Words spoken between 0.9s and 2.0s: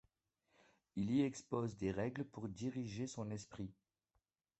Il y expose des